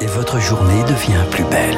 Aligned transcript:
et 0.00 0.06
votre 0.06 0.40
journée 0.40 0.82
devient 0.82 1.24
plus 1.30 1.44
belle. 1.44 1.76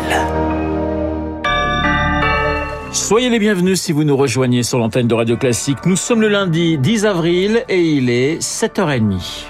Soyez 2.92 3.30
les 3.30 3.38
bienvenus 3.38 3.80
si 3.80 3.92
vous 3.92 4.04
nous 4.04 4.16
rejoignez 4.16 4.62
sur 4.62 4.78
l'antenne 4.78 5.06
de 5.06 5.14
Radio 5.14 5.36
Classique. 5.36 5.78
Nous 5.86 5.96
sommes 5.96 6.20
le 6.20 6.28
lundi 6.28 6.76
10 6.76 7.06
avril 7.06 7.64
et 7.68 7.80
il 7.80 8.10
est 8.10 8.42
7h30. 8.42 9.44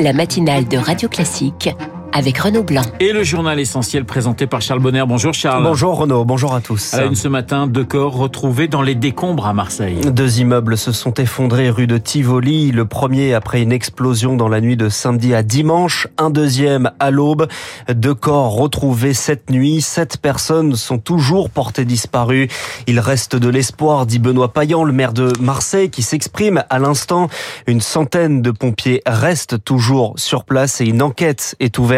La 0.00 0.12
matinale 0.12 0.66
de 0.66 0.78
Radio 0.78 1.08
Classique 1.08 1.70
avec 2.12 2.38
Renaud 2.38 2.62
Blanc. 2.62 2.82
Et 3.00 3.12
le 3.12 3.22
journal 3.22 3.60
essentiel 3.60 4.04
présenté 4.04 4.46
par 4.46 4.60
Charles 4.60 4.80
Bonner. 4.80 5.04
Bonjour 5.06 5.34
Charles. 5.34 5.62
Bonjour 5.62 5.96
Renaud, 5.96 6.24
bonjour 6.24 6.54
à 6.54 6.60
tous. 6.60 6.94
À 6.94 7.00
la 7.00 7.06
une 7.06 7.14
ce 7.14 7.28
matin, 7.28 7.66
deux 7.66 7.84
corps 7.84 8.16
retrouvés 8.16 8.68
dans 8.68 8.82
les 8.82 8.94
décombres 8.94 9.46
à 9.46 9.52
Marseille. 9.52 10.00
Deux 10.00 10.40
immeubles 10.40 10.78
se 10.78 10.92
sont 10.92 11.14
effondrés 11.14 11.70
rue 11.70 11.86
de 11.86 11.98
Tivoli. 11.98 12.72
Le 12.72 12.84
premier 12.86 13.34
après 13.34 13.62
une 13.62 13.72
explosion 13.72 14.36
dans 14.36 14.48
la 14.48 14.60
nuit 14.60 14.76
de 14.76 14.88
samedi 14.88 15.34
à 15.34 15.42
dimanche. 15.42 16.08
Un 16.16 16.30
deuxième 16.30 16.90
à 16.98 17.10
l'aube. 17.10 17.46
Deux 17.92 18.14
corps 18.14 18.52
retrouvés 18.52 19.14
cette 19.14 19.50
nuit. 19.50 19.80
Sept 19.82 20.18
personnes 20.18 20.76
sont 20.76 20.98
toujours 20.98 21.50
portées 21.50 21.84
disparues. 21.84 22.48
Il 22.86 23.00
reste 23.00 23.36
de 23.36 23.48
l'espoir, 23.48 24.06
dit 24.06 24.18
Benoît 24.18 24.52
Payan, 24.52 24.84
le 24.84 24.92
maire 24.92 25.12
de 25.12 25.32
Marseille, 25.40 25.90
qui 25.90 26.02
s'exprime 26.02 26.64
à 26.70 26.78
l'instant. 26.78 27.28
Une 27.66 27.80
centaine 27.80 28.42
de 28.42 28.50
pompiers 28.50 29.02
restent 29.06 29.62
toujours 29.62 30.14
sur 30.16 30.44
place 30.44 30.80
et 30.80 30.86
une 30.86 31.02
enquête 31.02 31.54
est 31.60 31.78
ouverte 31.78 31.97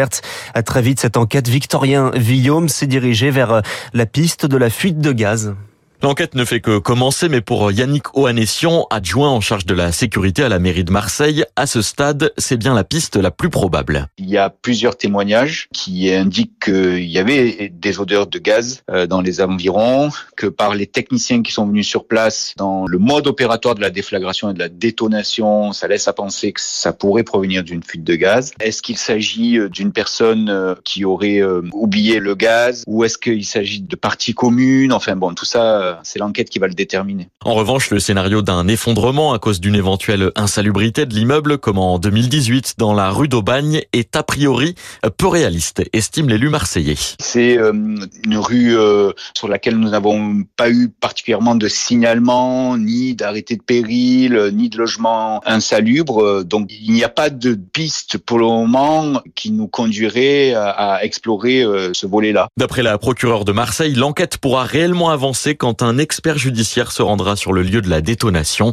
Très 0.65 0.81
vite, 0.81 0.99
cette 0.99 1.17
enquête, 1.17 1.47
Victorien 1.47 2.11
Villaume 2.15 2.69
s'est 2.69 2.87
dirigé 2.87 3.31
vers 3.31 3.51
euh, 3.51 3.61
la 3.93 4.05
piste 4.05 4.45
de 4.45 4.57
la 4.57 4.69
fuite 4.69 4.99
de 4.99 5.11
gaz. 5.11 5.55
L'enquête 6.03 6.33
ne 6.33 6.45
fait 6.45 6.61
que 6.61 6.79
commencer, 6.79 7.29
mais 7.29 7.41
pour 7.41 7.71
Yannick 7.71 8.17
Ohanessian, 8.17 8.87
adjoint 8.89 9.29
en 9.29 9.39
charge 9.39 9.67
de 9.67 9.75
la 9.75 9.91
sécurité 9.91 10.43
à 10.43 10.49
la 10.49 10.57
mairie 10.57 10.83
de 10.83 10.91
Marseille, 10.91 11.45
à 11.55 11.67
ce 11.67 11.83
stade, 11.83 12.33
c'est 12.39 12.57
bien 12.57 12.73
la 12.73 12.83
piste 12.83 13.17
la 13.17 13.29
plus 13.29 13.51
probable. 13.51 14.07
Il 14.17 14.27
y 14.27 14.35
a 14.35 14.49
plusieurs 14.49 14.97
témoignages 14.97 15.67
qui 15.71 16.11
indiquent 16.11 16.65
qu'il 16.65 17.05
y 17.05 17.19
avait 17.19 17.71
des 17.71 17.99
odeurs 17.99 18.25
de 18.25 18.39
gaz 18.39 18.81
euh, 18.89 19.05
dans 19.05 19.21
les 19.21 19.41
environs, 19.41 20.09
que 20.35 20.47
par 20.47 20.73
les 20.73 20.87
techniciens 20.87 21.43
qui 21.43 21.51
sont 21.51 21.67
venus 21.67 21.87
sur 21.87 22.07
place, 22.07 22.55
dans 22.57 22.87
le 22.87 22.97
mode 22.97 23.27
opératoire 23.27 23.75
de 23.75 23.81
la 23.81 23.91
déflagration 23.91 24.49
et 24.49 24.55
de 24.55 24.59
la 24.59 24.69
détonation, 24.69 25.71
ça 25.71 25.87
laisse 25.87 26.07
à 26.07 26.13
penser 26.13 26.51
que 26.51 26.61
ça 26.61 26.93
pourrait 26.93 27.23
provenir 27.23 27.63
d'une 27.63 27.83
fuite 27.83 28.03
de 28.03 28.15
gaz. 28.15 28.53
Est-ce 28.59 28.81
qu'il 28.81 28.97
s'agit 28.97 29.59
euh, 29.59 29.69
d'une 29.69 29.91
personne 29.91 30.49
euh, 30.49 30.73
qui 30.83 31.05
aurait 31.05 31.43
oublié 31.73 32.19
le 32.19 32.33
gaz 32.33 32.83
ou 32.87 33.03
est-ce 33.03 33.19
qu'il 33.19 33.45
s'agit 33.45 33.81
de 33.81 33.95
parties 33.95 34.33
communes? 34.33 34.93
Enfin 34.93 35.15
bon, 35.15 35.35
tout 35.35 35.45
ça 35.45 35.90
c'est 36.03 36.19
l'enquête 36.19 36.49
qui 36.49 36.59
va 36.59 36.67
le 36.67 36.73
déterminer. 36.73 37.29
En 37.43 37.53
revanche, 37.53 37.89
le 37.89 37.99
scénario 37.99 38.41
d'un 38.41 38.67
effondrement 38.67 39.33
à 39.33 39.39
cause 39.39 39.59
d'une 39.59 39.75
éventuelle 39.75 40.31
insalubrité 40.35 41.05
de 41.05 41.13
l'immeuble, 41.13 41.57
comme 41.57 41.77
en 41.77 41.99
2018 41.99 42.75
dans 42.77 42.93
la 42.93 43.09
rue 43.09 43.27
d'Aubagne, 43.27 43.81
est 43.93 44.15
a 44.15 44.23
priori 44.23 44.75
peu 45.17 45.27
réaliste, 45.27 45.83
estime 45.93 46.29
l'élu 46.29 46.49
marseillais. 46.49 46.95
C'est 47.19 47.57
euh, 47.57 47.71
une 47.71 48.37
rue 48.37 48.77
euh, 48.77 49.11
sur 49.35 49.47
laquelle 49.47 49.77
nous 49.77 49.89
n'avons 49.89 50.43
pas 50.55 50.69
eu 50.69 50.89
particulièrement 50.89 51.55
de 51.55 51.67
signalement, 51.67 52.77
ni 52.77 53.15
d'arrêté 53.15 53.55
de 53.55 53.61
péril, 53.61 54.51
ni 54.53 54.69
de 54.69 54.77
logement 54.77 55.41
insalubre. 55.45 56.43
Donc 56.43 56.69
il 56.71 56.93
n'y 56.93 57.03
a 57.03 57.09
pas 57.09 57.29
de 57.29 57.53
piste 57.53 58.17
pour 58.17 58.39
le 58.39 58.45
moment 58.45 59.21
qui 59.35 59.51
nous 59.51 59.67
conduirait 59.67 60.53
à, 60.53 60.99
explorer 61.03 61.63
euh, 61.63 61.91
ce 61.93 62.05
volet-là. 62.05 62.47
D'après 62.57 62.83
la 62.83 62.97
procureure 62.97 63.45
de 63.45 63.51
Marseille, 63.51 63.93
l'enquête 63.93 64.37
pourra 64.37 64.63
réellement 64.63 65.09
avancer 65.09 65.55
quand 65.55 65.80
un 65.81 65.97
expert 65.97 66.37
judiciaire 66.37 66.91
se 66.91 67.01
rendra 67.01 67.35
sur 67.35 67.53
le 67.53 67.63
lieu 67.63 67.81
de 67.81 67.89
la 67.89 68.01
détonation. 68.01 68.71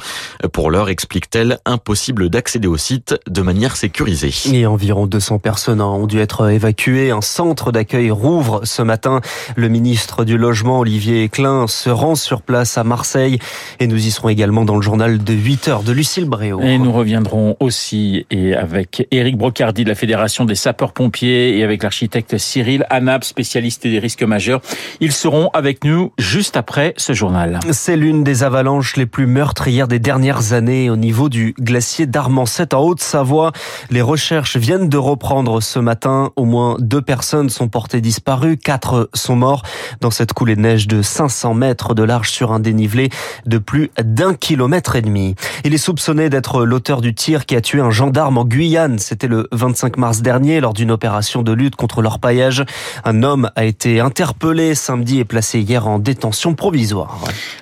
Pour 0.52 0.70
l'heure, 0.70 0.88
explique-t-elle, 0.88 1.58
impossible 1.64 2.30
d'accéder 2.30 2.68
au 2.68 2.76
site 2.76 3.16
de 3.28 3.42
manière 3.42 3.76
sécurisée. 3.76 4.32
Et 4.52 4.66
environ 4.66 5.06
200 5.06 5.38
personnes 5.38 5.80
ont 5.80 6.06
dû 6.06 6.18
être 6.20 6.50
évacuées. 6.50 7.10
Un 7.10 7.20
centre 7.20 7.72
d'accueil 7.72 8.10
rouvre 8.10 8.62
ce 8.64 8.82
matin. 8.82 9.20
Le 9.56 9.68
ministre 9.68 10.24
du 10.24 10.38
Logement, 10.38 10.80
Olivier 10.80 11.28
Klein, 11.28 11.66
se 11.66 11.90
rend 11.90 12.14
sur 12.14 12.42
place 12.42 12.78
à 12.78 12.84
Marseille. 12.84 13.38
Et 13.80 13.86
nous 13.86 14.06
y 14.06 14.10
serons 14.10 14.28
également 14.28 14.64
dans 14.64 14.76
le 14.76 14.82
journal 14.82 15.22
de 15.22 15.32
8 15.32 15.68
heures 15.68 15.82
de 15.82 15.92
Lucille 15.92 16.26
Bréau. 16.26 16.60
Et 16.60 16.78
nous 16.78 16.92
reviendrons 16.92 17.56
aussi 17.60 18.26
et 18.30 18.54
avec 18.54 19.06
Éric 19.10 19.36
Brocardi 19.36 19.84
de 19.84 19.88
la 19.88 19.94
Fédération 19.94 20.44
des 20.44 20.54
sapeurs-pompiers 20.54 21.58
et 21.58 21.64
avec 21.64 21.82
l'architecte 21.82 22.38
Cyril 22.38 22.86
Anap, 22.90 23.24
spécialiste 23.24 23.86
des 23.86 23.98
risques 23.98 24.22
majeurs. 24.22 24.60
Ils 25.00 25.12
seront 25.12 25.48
avec 25.52 25.84
nous 25.84 26.12
juste 26.18 26.56
après 26.56 26.94
C'est 27.70 27.96
l'une 27.96 28.24
des 28.24 28.42
avalanches 28.42 28.96
les 28.96 29.06
plus 29.06 29.26
meurtrières 29.26 29.86
des 29.86 30.00
dernières 30.00 30.52
années 30.52 30.90
au 30.90 30.96
niveau 30.96 31.28
du 31.28 31.54
glacier 31.60 32.06
d'Armancet 32.06 32.74
en 32.74 32.80
Haute-Savoie. 32.80 33.52
Les 33.90 34.02
recherches 34.02 34.56
viennent 34.56 34.88
de 34.88 34.96
reprendre 34.96 35.62
ce 35.62 35.78
matin. 35.78 36.30
Au 36.34 36.44
moins 36.44 36.76
deux 36.80 37.00
personnes 37.00 37.50
sont 37.50 37.68
portées 37.68 38.00
disparues, 38.00 38.56
quatre 38.56 39.08
sont 39.14 39.36
morts 39.36 39.62
dans 40.00 40.10
cette 40.10 40.32
coulée 40.32 40.56
de 40.56 40.60
neige 40.60 40.88
de 40.88 41.00
500 41.02 41.54
mètres 41.54 41.94
de 41.94 42.02
large 42.02 42.30
sur 42.30 42.52
un 42.52 42.58
dénivelé 42.58 43.10
de 43.46 43.58
plus 43.58 43.90
d'un 44.02 44.34
kilomètre 44.34 44.96
et 44.96 45.02
demi. 45.02 45.36
Il 45.64 45.74
est 45.74 45.78
soupçonné 45.78 46.30
d'être 46.30 46.64
l'auteur 46.64 47.00
du 47.00 47.14
tir 47.14 47.46
qui 47.46 47.54
a 47.54 47.60
tué 47.60 47.80
un 47.80 47.90
gendarme 47.90 48.38
en 48.38 48.44
Guyane. 48.44 48.98
C'était 48.98 49.28
le 49.28 49.46
25 49.52 49.98
mars 49.98 50.20
dernier 50.20 50.60
lors 50.60 50.72
d'une 50.72 50.90
opération 50.90 51.42
de 51.42 51.52
lutte 51.52 51.76
contre 51.76 52.02
l'orpaillage. 52.02 52.64
Un 53.04 53.22
homme 53.22 53.50
a 53.54 53.64
été 53.64 54.00
interpellé 54.00 54.74
samedi 54.74 55.20
et 55.20 55.24
placé 55.24 55.60
hier 55.60 55.86
en 55.86 56.00
détention 56.00 56.54
provisoire. 56.54 56.87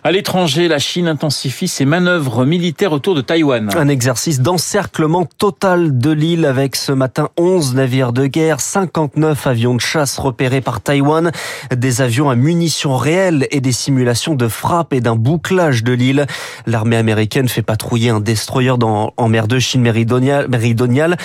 À 0.04 0.12
l'étranger, 0.12 0.68
la 0.68 0.78
Chine 0.78 1.08
intensifie 1.08 1.68
ses 1.68 1.84
manœuvres 1.84 2.44
militaires 2.44 2.92
autour 2.92 3.14
de 3.14 3.20
Taïwan. 3.20 3.70
Un 3.76 3.88
exercice 3.88 4.40
d'encerclement 4.40 5.24
total 5.24 5.98
de 5.98 6.10
l'île 6.10 6.44
avec 6.44 6.76
ce 6.76 6.92
matin 6.92 7.28
11 7.36 7.74
navires 7.74 8.12
de 8.12 8.26
guerre, 8.26 8.60
59 8.60 9.46
avions 9.46 9.74
de 9.74 9.80
chasse 9.80 10.18
repérés 10.18 10.60
par 10.60 10.80
Taïwan, 10.80 11.32
des 11.74 12.00
avions 12.00 12.30
à 12.30 12.36
munitions 12.36 12.96
réelles 12.96 13.46
et 13.50 13.60
des 13.60 13.72
simulations 13.72 14.34
de 14.34 14.48
frappe 14.48 14.92
et 14.92 15.00
d'un 15.00 15.16
bouclage 15.16 15.82
de 15.82 15.92
l'île. 15.92 16.26
L'armée 16.66 16.96
américaine 16.96 17.48
fait 17.48 17.62
patrouiller 17.62 18.10
un 18.10 18.20
destroyer 18.20 18.78
dans, 18.78 19.12
en 19.16 19.28
mer 19.28 19.48
de 19.48 19.58
Chine 19.58 19.82
méridionale, 19.82 20.48
méridionale 20.48 21.16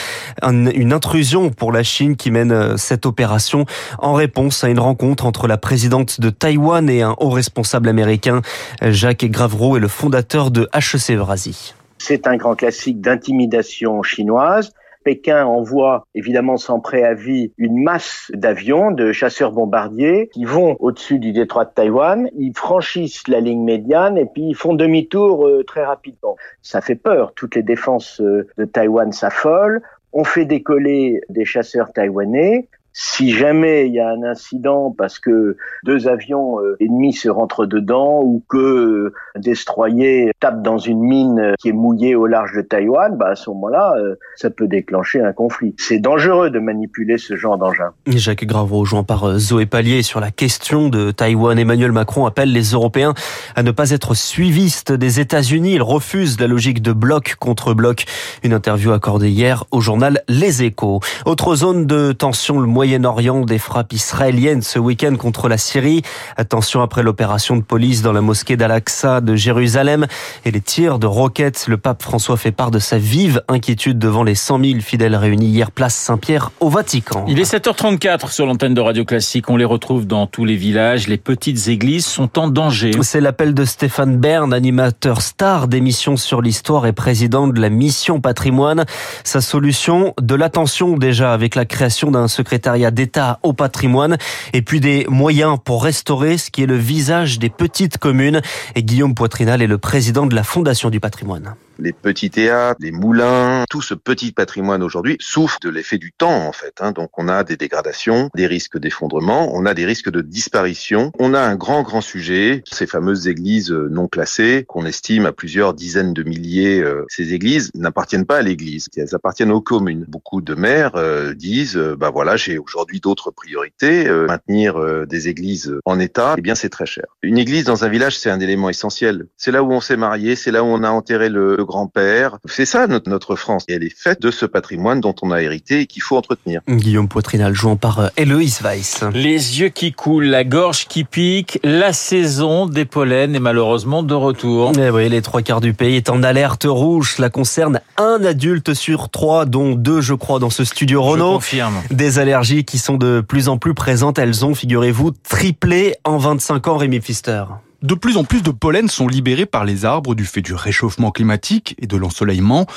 une 0.43 0.93
intrusion 0.93 1.49
pour 1.49 1.71
la 1.71 1.83
Chine 1.83 2.15
qui 2.15 2.31
mène 2.31 2.51
euh, 2.51 2.77
cette 2.77 3.05
opération 3.05 3.65
en 3.99 4.13
réponse 4.13 4.63
à 4.63 4.69
une 4.69 4.79
rencontre 4.79 5.25
entre 5.25 5.47
la 5.47 5.57
présidente 5.57 6.19
de 6.19 6.29
Taïwan 6.29 6.89
et 6.89 7.01
un 7.01 7.15
haut 7.19 7.29
responsable 7.29 7.80
américain. 7.87 8.41
Jacques 8.81 9.25
Gravreau 9.25 9.77
est 9.77 9.79
le 9.79 9.87
fondateur 9.87 10.51
de 10.51 10.67
HEC 10.73 11.17
Eurasie. 11.17 11.73
C'est 11.97 12.27
un 12.27 12.35
grand 12.35 12.55
classique 12.55 12.99
d'intimidation 12.99 14.01
chinoise. 14.01 14.71
Pékin 15.03 15.45
envoie 15.45 16.05
évidemment 16.13 16.57
sans 16.57 16.79
préavis 16.79 17.51
une 17.57 17.81
masse 17.81 18.31
d'avions, 18.33 18.91
de 18.91 19.11
chasseurs 19.11 19.51
bombardiers 19.51 20.29
qui 20.33 20.45
vont 20.45 20.75
au-dessus 20.79 21.19
du 21.19 21.31
détroit 21.31 21.65
de 21.65 21.71
Taïwan, 21.71 22.29
ils 22.37 22.55
franchissent 22.55 23.27
la 23.27 23.39
ligne 23.39 23.63
médiane 23.63 24.17
et 24.17 24.25
puis 24.25 24.49
ils 24.49 24.55
font 24.55 24.73
demi-tour 24.73 25.47
euh, 25.47 25.63
très 25.63 25.83
rapidement. 25.83 26.35
Ça 26.61 26.81
fait 26.81 26.95
peur, 26.95 27.33
toutes 27.35 27.55
les 27.55 27.63
défenses 27.63 28.21
euh, 28.21 28.47
de 28.57 28.65
Taïwan 28.65 29.11
s'affolent, 29.11 29.81
on 30.13 30.23
fait 30.23 30.45
décoller 30.45 31.21
des 31.29 31.45
chasseurs 31.45 31.93
taïwanais, 31.93 32.67
si 32.93 33.31
jamais 33.31 33.87
il 33.87 33.93
y 33.93 33.99
a 33.99 34.09
un 34.09 34.23
incident 34.23 34.93
parce 34.95 35.19
que 35.19 35.55
deux 35.83 36.07
avions 36.07 36.59
euh, 36.59 36.75
ennemis 36.81 37.13
se 37.13 37.29
rentrent 37.29 37.65
dedans 37.65 38.21
ou 38.21 38.43
que 38.49 38.57
euh, 38.57 39.13
un 39.35 39.39
destroyer 39.39 40.31
tape 40.39 40.61
dans 40.61 40.77
une 40.77 40.99
mine 40.99 41.53
qui 41.59 41.69
est 41.69 41.73
mouillée 41.73 42.15
au 42.15 42.25
large 42.25 42.53
de 42.55 42.61
Taïwan, 42.61 43.15
bah 43.17 43.29
à 43.29 43.35
ce 43.35 43.49
moment-là, 43.49 43.93
euh, 43.97 44.15
ça 44.35 44.49
peut 44.49 44.67
déclencher 44.67 45.21
un 45.21 45.31
conflit. 45.31 45.73
C'est 45.77 45.99
dangereux 45.99 46.49
de 46.49 46.59
manipuler 46.59 47.17
ce 47.17 47.35
genre 47.35 47.57
d'engin. 47.57 47.91
Jacques 48.07 48.45
Gravo, 48.45 48.79
rejoint 48.79 49.03
par 49.03 49.37
Zoé 49.39 49.65
Pallier 49.65 50.01
sur 50.01 50.19
la 50.19 50.31
question 50.31 50.89
de 50.89 51.11
Taïwan. 51.11 51.57
Emmanuel 51.57 51.91
Macron 51.91 52.25
appelle 52.25 52.51
les 52.51 52.71
Européens 52.71 53.13
à 53.55 53.63
ne 53.63 53.71
pas 53.71 53.91
être 53.91 54.15
suivistes 54.15 54.91
des 54.91 55.19
États-Unis. 55.19 55.75
Il 55.75 55.81
refuse 55.81 56.39
la 56.39 56.47
logique 56.47 56.81
de 56.81 56.91
bloc 56.91 57.35
contre 57.39 57.73
bloc. 57.73 58.05
Une 58.43 58.53
interview 58.53 58.91
accordée 58.91 59.29
hier 59.29 59.63
au 59.71 59.79
journal 59.79 60.21
Les 60.27 60.63
Échos. 60.63 60.99
Autre 61.25 61.55
zone 61.55 61.85
de 61.85 62.11
tension, 62.11 62.59
le 62.59 62.67
Moyen-Orient, 62.81 63.41
des 63.41 63.59
frappes 63.59 63.93
israéliennes 63.93 64.63
ce 64.63 64.79
week-end 64.79 65.15
contre 65.15 65.47
la 65.47 65.59
Syrie. 65.59 66.01
Attention 66.35 66.81
après 66.81 67.03
l'opération 67.03 67.55
de 67.55 67.61
police 67.61 68.01
dans 68.01 68.11
la 68.11 68.21
mosquée 68.21 68.57
d'Al-Aqsa 68.57 69.21
de 69.21 69.35
Jérusalem 69.35 70.07
et 70.45 70.49
les 70.49 70.61
tirs 70.61 70.97
de 70.97 71.05
roquettes. 71.05 71.65
Le 71.67 71.77
pape 71.77 72.01
François 72.01 72.37
fait 72.37 72.51
part 72.51 72.71
de 72.71 72.79
sa 72.79 72.97
vive 72.97 73.43
inquiétude 73.47 73.99
devant 73.99 74.23
les 74.23 74.33
100 74.33 74.63
000 74.63 74.79
fidèles 74.79 75.15
réunis 75.15 75.49
hier 75.49 75.69
place 75.69 75.93
Saint-Pierre 75.93 76.49
au 76.59 76.69
Vatican. 76.69 77.23
Il 77.27 77.39
est 77.39 77.53
7h34 77.53 78.31
sur 78.31 78.47
l'antenne 78.47 78.73
de 78.73 78.81
Radio 78.81 79.05
Classique. 79.05 79.47
On 79.51 79.57
les 79.57 79.65
retrouve 79.65 80.07
dans 80.07 80.25
tous 80.25 80.45
les 80.45 80.55
villages. 80.55 81.07
Les 81.07 81.19
petites 81.19 81.67
églises 81.67 82.07
sont 82.07 82.39
en 82.39 82.47
danger. 82.47 82.89
C'est 83.03 83.21
l'appel 83.21 83.53
de 83.53 83.63
Stéphane 83.63 84.17
Bern, 84.17 84.55
animateur 84.55 85.21
star 85.21 85.67
d'émissions 85.67 86.17
sur 86.17 86.41
l'histoire 86.41 86.87
et 86.87 86.93
président 86.93 87.47
de 87.47 87.61
la 87.61 87.69
mission 87.69 88.19
patrimoine. 88.21 88.85
Sa 89.23 89.39
solution, 89.39 90.15
de 90.19 90.33
l'attention 90.33 90.97
déjà 90.97 91.31
avec 91.31 91.53
la 91.53 91.65
création 91.65 92.09
d'un 92.09 92.27
secrétaire 92.27 92.70
d'État 92.91 93.39
au 93.43 93.53
patrimoine 93.53 94.17
et 94.53 94.61
puis 94.61 94.79
des 94.79 95.05
moyens 95.09 95.57
pour 95.63 95.83
restaurer 95.83 96.37
ce 96.37 96.51
qui 96.51 96.63
est 96.63 96.67
le 96.67 96.77
visage 96.77 97.39
des 97.39 97.49
petites 97.49 97.97
communes. 97.97 98.41
Et 98.75 98.83
Guillaume 98.83 99.15
Poitrinal 99.15 99.61
est 99.61 99.67
le 99.67 99.77
président 99.77 100.25
de 100.25 100.35
la 100.35 100.43
Fondation 100.43 100.89
du 100.89 100.99
patrimoine. 100.99 101.55
Les 101.81 101.93
petits 101.93 102.29
théâtres, 102.29 102.79
les 102.81 102.91
moulins, 102.91 103.63
tout 103.69 103.81
ce 103.81 103.93
petit 103.93 104.31
patrimoine 104.31 104.83
aujourd'hui 104.83 105.17
souffre 105.19 105.57
de 105.61 105.69
l'effet 105.69 105.97
du 105.97 106.11
temps 106.11 106.47
en 106.47 106.51
fait. 106.51 106.75
Hein. 106.79 106.91
Donc 106.91 107.17
on 107.17 107.27
a 107.27 107.43
des 107.43 107.57
dégradations, 107.57 108.29
des 108.35 108.47
risques 108.47 108.77
d'effondrement, 108.77 109.51
on 109.53 109.65
a 109.65 109.73
des 109.73 109.85
risques 109.85 110.11
de 110.11 110.21
disparition. 110.21 111.11
On 111.19 111.33
a 111.33 111.41
un 111.41 111.55
grand 111.55 111.81
grand 111.81 112.01
sujet, 112.01 112.63
ces 112.71 112.87
fameuses 112.87 113.27
églises 113.27 113.71
non 113.71 114.07
classées 114.07 114.65
qu'on 114.67 114.85
estime 114.85 115.25
à 115.25 115.31
plusieurs 115.31 115.73
dizaines 115.73 116.13
de 116.13 116.23
milliers. 116.23 116.81
Euh, 116.81 117.05
ces 117.07 117.33
églises 117.33 117.71
n'appartiennent 117.75 118.25
pas 118.25 118.37
à 118.37 118.41
l'Église, 118.41 118.87
elles 118.95 119.15
appartiennent 119.15 119.51
aux 119.51 119.61
communes. 119.61 120.05
Beaucoup 120.07 120.41
de 120.41 120.53
maires 120.53 120.95
euh, 120.95 121.33
disent, 121.33 121.77
euh, 121.77 121.95
bah 121.95 122.11
voilà, 122.11 122.37
j'ai 122.37 122.57
aujourd'hui 122.57 122.99
d'autres 122.99 123.31
priorités, 123.31 124.09
maintenir 124.27 124.79
des 125.07 125.27
églises 125.27 125.75
en 125.85 125.99
état, 125.99 126.35
eh 126.37 126.41
bien 126.41 126.55
c'est 126.55 126.69
très 126.69 126.85
cher. 126.85 127.05
Une 127.21 127.37
église 127.37 127.65
dans 127.65 127.83
un 127.83 127.89
village, 127.89 128.17
c'est 128.17 128.29
un 128.29 128.39
élément 128.39 128.69
essentiel. 128.69 129.27
C'est 129.37 129.51
là 129.51 129.63
où 129.63 129.71
on 129.71 129.81
s'est 129.81 129.97
marié, 129.97 130.35
c'est 130.35 130.51
là 130.51 130.63
où 130.63 130.67
on 130.67 130.83
a 130.83 130.89
enterré 130.89 131.29
le, 131.29 131.63
grand-père. 131.71 132.37
C'est 132.45 132.65
ça 132.65 132.85
notre, 132.87 133.09
notre 133.09 133.35
France. 133.35 133.63
Et 133.67 133.73
elle 133.73 133.83
est 133.83 133.95
faite 133.95 134.21
de 134.21 134.29
ce 134.29 134.45
patrimoine 134.45 135.01
dont 135.01 135.15
on 135.21 135.31
a 135.31 135.41
hérité 135.41 135.81
et 135.81 135.85
qu'il 135.87 136.01
faut 136.03 136.17
entretenir. 136.17 136.61
Guillaume 136.69 137.07
Poitrinal 137.07 137.53
jouant 137.53 137.77
par 137.77 138.11
Héloïse 138.17 138.61
Weiss. 138.61 139.03
Les 139.13 139.59
yeux 139.59 139.69
qui 139.69 139.93
coulent, 139.93 140.25
la 140.25 140.43
gorge 140.43 140.87
qui 140.87 141.03
pique, 141.03 141.59
la 141.63 141.93
saison 141.93 142.65
des 142.67 142.85
pollens 142.85 143.33
est 143.33 143.39
malheureusement 143.39 144.03
de 144.03 144.13
retour. 144.13 144.73
Eh 144.77 144.89
oui, 144.89 145.09
les 145.09 145.21
trois 145.21 145.41
quarts 145.41 145.61
du 145.61 145.73
pays 145.73 145.95
est 145.95 146.09
en 146.09 146.21
alerte 146.23 146.65
rouge. 146.67 147.15
Cela 147.15 147.29
concerne 147.29 147.79
un 147.97 148.23
adulte 148.23 148.73
sur 148.73 149.09
trois, 149.09 149.45
dont 149.45 149.73
deux, 149.73 150.01
je 150.01 150.13
crois, 150.13 150.39
dans 150.39 150.49
ce 150.49 150.65
studio 150.65 151.01
Renault. 151.01 151.35
confirme. 151.35 151.75
Des 151.89 152.19
allergies 152.19 152.65
qui 152.65 152.77
sont 152.77 152.97
de 152.97 153.23
plus 153.25 153.47
en 153.47 153.57
plus 153.57 153.73
présentes. 153.73 154.19
Elles 154.19 154.45
ont, 154.45 154.53
figurez-vous, 154.53 155.11
triplé 155.27 155.95
en 156.03 156.17
25 156.17 156.67
ans, 156.67 156.77
Rémi 156.77 156.99
Pfister. 156.99 157.43
De 157.81 157.95
plus 157.95 158.15
en 158.17 158.23
plus 158.23 158.43
de 158.43 158.51
pollen 158.51 158.87
sont 158.87 159.07
libérés 159.07 159.47
par 159.47 159.65
les 159.65 159.85
arbres 159.85 160.13
du 160.13 160.25
fait 160.25 160.41
du 160.41 160.53
réchauffement 160.53 161.09
climatique 161.09 161.75
et 161.79 161.87
de 161.87 161.97
l'ensoleillement. 161.97 162.67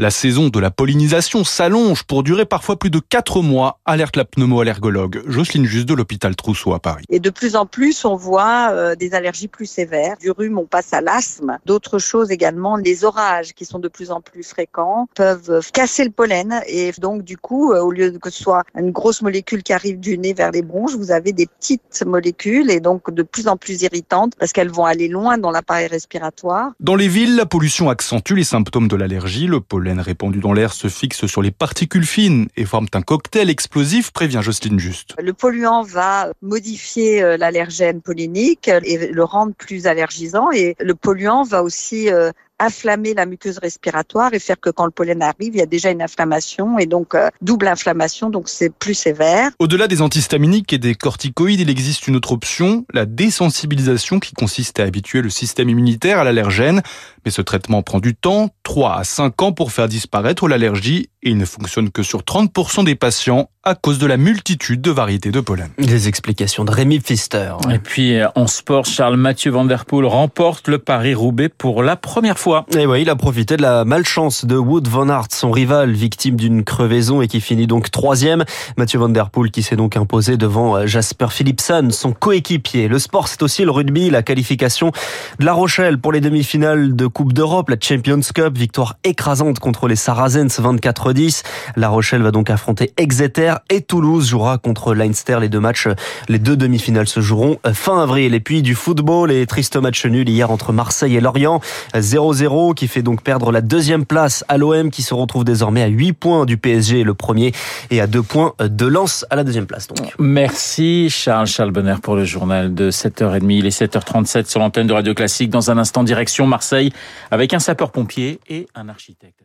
La 0.00 0.10
saison 0.10 0.48
de 0.48 0.58
la 0.58 0.70
pollinisation 0.70 1.44
s'allonge 1.44 2.04
pour 2.04 2.22
durer 2.22 2.46
parfois 2.46 2.78
plus 2.78 2.88
de 2.88 3.00
4 3.00 3.42
mois, 3.42 3.80
alerte 3.84 4.16
la 4.16 4.24
pneumoallergologue 4.24 5.22
Jocelyne 5.26 5.66
Juste 5.66 5.86
de 5.86 5.92
l'hôpital 5.92 6.34
Trousseau 6.36 6.72
à 6.72 6.80
Paris. 6.80 7.04
Et 7.10 7.20
de 7.20 7.28
plus 7.28 7.54
en 7.54 7.66
plus, 7.66 8.06
on 8.06 8.16
voit 8.16 8.70
euh, 8.70 8.94
des 8.94 9.12
allergies 9.12 9.46
plus 9.46 9.66
sévères. 9.66 10.16
Du 10.18 10.30
rhume, 10.30 10.56
on 10.56 10.64
passe 10.64 10.94
à 10.94 11.02
l'asthme. 11.02 11.58
D'autres 11.66 11.98
choses 11.98 12.30
également, 12.30 12.76
les 12.76 13.04
orages 13.04 13.52
qui 13.52 13.66
sont 13.66 13.78
de 13.78 13.88
plus 13.88 14.10
en 14.10 14.22
plus 14.22 14.42
fréquents 14.42 15.06
peuvent 15.14 15.60
casser 15.70 16.04
le 16.04 16.10
pollen. 16.10 16.62
Et 16.66 16.92
donc, 16.98 17.22
du 17.22 17.36
coup, 17.36 17.74
euh, 17.74 17.82
au 17.82 17.90
lieu 17.90 18.10
que 18.12 18.30
ce 18.30 18.42
soit 18.42 18.64
une 18.74 18.92
grosse 18.92 19.20
molécule 19.20 19.62
qui 19.62 19.74
arrive 19.74 20.00
du 20.00 20.16
nez 20.16 20.32
vers 20.32 20.50
les 20.50 20.62
bronches, 20.62 20.94
vous 20.94 21.10
avez 21.10 21.34
des 21.34 21.46
petites 21.46 22.02
molécules 22.06 22.70
et 22.70 22.80
donc 22.80 23.12
de 23.12 23.22
plus 23.22 23.48
en 23.48 23.58
plus 23.58 23.82
irritantes 23.82 24.32
parce 24.38 24.54
qu'elles 24.54 24.72
vont 24.72 24.86
aller 24.86 25.08
loin 25.08 25.36
dans 25.36 25.50
l'appareil 25.50 25.88
respiratoire. 25.88 26.70
Dans 26.80 26.96
les 26.96 27.08
villes, 27.08 27.36
la 27.36 27.44
pollution 27.44 27.90
accentue 27.90 28.32
les 28.32 28.44
symptômes 28.44 28.88
de 28.88 28.96
l'allergie. 28.96 29.46
Le 29.46 29.60
pollen 29.60 29.89
répandu 29.98 30.38
dans 30.38 30.52
l'air 30.52 30.72
se 30.72 30.88
fixe 30.88 31.26
sur 31.26 31.42
les 31.42 31.50
particules 31.50 32.06
fines 32.06 32.48
et 32.56 32.64
forment 32.64 32.88
un 32.94 33.02
cocktail 33.02 33.50
explosif, 33.50 34.12
prévient 34.12 34.40
Jocelyne 34.42 34.78
Juste. 34.78 35.14
Le 35.18 35.32
polluant 35.32 35.82
va 35.82 36.32
modifier 36.42 37.22
euh, 37.22 37.36
l'allergène 37.36 38.00
pollinique 38.00 38.68
et 38.68 39.08
le 39.12 39.24
rendre 39.24 39.54
plus 39.54 39.86
allergisant 39.86 40.52
et 40.52 40.76
le 40.78 40.94
polluant 40.94 41.42
va 41.42 41.62
aussi 41.62 42.10
euh, 42.10 42.30
inflammer 42.60 43.14
la 43.14 43.26
muqueuse 43.26 43.58
respiratoire 43.58 44.32
et 44.34 44.38
faire 44.38 44.60
que 44.60 44.70
quand 44.70 44.84
le 44.84 44.90
pollen 44.90 45.22
arrive, 45.22 45.54
il 45.54 45.56
y 45.56 45.62
a 45.62 45.66
déjà 45.66 45.90
une 45.90 46.02
inflammation 46.02 46.78
et 46.78 46.86
donc 46.86 47.14
euh, 47.14 47.28
double 47.40 47.66
inflammation, 47.66 48.30
donc 48.30 48.48
c'est 48.48 48.72
plus 48.72 48.94
sévère. 48.94 49.50
Au-delà 49.58 49.88
des 49.88 50.02
antihistaminiques 50.02 50.72
et 50.72 50.78
des 50.78 50.94
corticoïdes, 50.94 51.60
il 51.60 51.70
existe 51.70 52.06
une 52.06 52.16
autre 52.16 52.32
option, 52.32 52.84
la 52.92 53.06
désensibilisation 53.06 54.20
qui 54.20 54.34
consiste 54.34 54.78
à 54.78 54.84
habituer 54.84 55.22
le 55.22 55.30
système 55.30 55.68
immunitaire 55.68 56.18
à 56.18 56.24
l'allergène. 56.24 56.82
Mais 57.24 57.30
ce 57.30 57.42
traitement 57.42 57.82
prend 57.82 58.00
du 58.00 58.14
temps, 58.14 58.50
3 58.62 58.96
à 58.96 59.04
5 59.04 59.42
ans 59.42 59.52
pour 59.52 59.72
faire 59.72 59.88
disparaître 59.88 60.48
l'allergie 60.48 61.08
et 61.22 61.30
il 61.30 61.36
ne 61.36 61.44
fonctionne 61.44 61.90
que 61.90 62.02
sur 62.02 62.20
30% 62.20 62.84
des 62.84 62.94
patients 62.94 63.50
à 63.62 63.74
cause 63.74 63.98
de 63.98 64.06
la 64.06 64.16
multitude 64.16 64.80
de 64.80 64.90
variétés 64.90 65.30
de 65.30 65.40
pollen. 65.40 65.68
Des 65.78 66.08
explications 66.08 66.64
de 66.64 66.70
Rémi 66.70 66.98
Pfister. 66.98 67.52
Et 67.70 67.78
puis 67.78 68.18
en 68.34 68.46
sport, 68.46 68.86
Charles 68.86 69.18
Mathieu 69.18 69.50
Van 69.50 69.66
Der 69.66 69.84
Poel 69.84 70.06
remporte 70.06 70.66
le 70.68 70.78
Paris-Roubaix 70.78 71.50
pour 71.50 71.82
la 71.82 71.96
première 71.96 72.38
fois. 72.38 72.64
Et 72.74 72.86
oui, 72.86 73.02
il 73.02 73.10
a 73.10 73.16
profité 73.16 73.58
de 73.58 73.62
la 73.62 73.84
malchance 73.84 74.46
de 74.46 74.56
Wood 74.56 74.88
Van 74.88 75.10
Aert, 75.10 75.26
son 75.30 75.50
rival, 75.50 75.92
victime 75.92 76.36
d'une 76.36 76.64
crevaison 76.64 77.20
et 77.20 77.28
qui 77.28 77.42
finit 77.42 77.66
donc 77.66 77.90
troisième. 77.90 78.44
Mathieu 78.78 78.98
Van 78.98 79.10
Der 79.10 79.28
Poel 79.28 79.50
qui 79.50 79.62
s'est 79.62 79.76
donc 79.76 79.98
imposé 79.98 80.38
devant 80.38 80.76
euh, 80.76 80.86
Jasper 80.86 81.26
Philipsen, 81.28 81.90
son 81.90 82.12
coéquipier. 82.12 82.88
Le 82.88 82.98
sport, 82.98 83.28
c'est 83.28 83.42
aussi 83.42 83.64
le 83.64 83.70
rugby, 83.70 84.08
la 84.08 84.22
qualification 84.22 84.90
de 85.38 85.44
La 85.44 85.52
Rochelle 85.52 85.98
pour 85.98 86.12
les 86.12 86.22
demi-finales 86.22 86.96
de 86.96 87.06
Coupe 87.10 87.32
d'Europe, 87.32 87.68
la 87.68 87.76
Champions 87.80 88.20
Cup, 88.34 88.56
victoire 88.56 88.96
écrasante 89.04 89.58
contre 89.58 89.88
les 89.88 89.96
Saracens 89.96 90.60
24-10. 90.60 91.42
La 91.76 91.88
Rochelle 91.88 92.22
va 92.22 92.30
donc 92.30 92.50
affronter 92.50 92.92
Exeter 92.96 93.54
et 93.68 93.82
Toulouse 93.82 94.28
jouera 94.28 94.58
contre 94.58 94.94
Leinster. 94.94 95.38
Les 95.40 95.48
deux 95.48 95.60
matchs, 95.60 95.88
les 96.28 96.38
deux 96.38 96.56
demi-finales 96.56 97.08
se 97.08 97.20
joueront 97.20 97.58
fin 97.72 98.02
avril. 98.02 98.34
Et 98.34 98.40
puis 98.40 98.62
du 98.62 98.74
football 98.74 99.32
et 99.32 99.46
triste 99.46 99.76
match 99.76 100.04
nul 100.06 100.28
hier 100.28 100.50
entre 100.50 100.72
Marseille 100.72 101.16
et 101.16 101.20
Lorient. 101.20 101.60
0-0 101.94 102.74
qui 102.74 102.88
fait 102.88 103.02
donc 103.02 103.22
perdre 103.22 103.52
la 103.52 103.60
deuxième 103.60 104.04
place 104.04 104.44
à 104.48 104.58
l'OM 104.58 104.90
qui 104.90 105.02
se 105.02 105.14
retrouve 105.14 105.44
désormais 105.44 105.82
à 105.82 105.88
8 105.88 106.12
points 106.12 106.46
du 106.46 106.56
PSG 106.56 107.04
le 107.04 107.14
premier 107.14 107.52
et 107.90 108.00
à 108.00 108.06
2 108.06 108.22
points 108.22 108.52
de 108.60 108.86
Lens 108.86 109.26
à 109.30 109.36
la 109.36 109.44
deuxième 109.44 109.66
place. 109.66 109.86
Donc. 109.88 110.14
Merci 110.18 111.10
Charles 111.10 111.46
Charles 111.46 111.72
Bonner 111.72 111.96
pour 112.02 112.16
le 112.16 112.24
journal 112.24 112.74
de 112.74 112.90
7h30. 112.90 113.50
Il 113.50 113.66
est 113.66 113.80
7h37 113.80 114.48
sur 114.48 114.60
l'antenne 114.60 114.86
de 114.86 114.92
Radio 114.92 115.14
Classique. 115.14 115.50
Dans 115.50 115.70
un 115.70 115.78
instant, 115.78 116.04
direction 116.04 116.46
Marseille 116.46 116.92
avec 117.30 117.54
un 117.54 117.58
sapeur-pompier 117.58 118.40
et 118.48 118.66
un 118.74 118.88
architecte. 118.88 119.44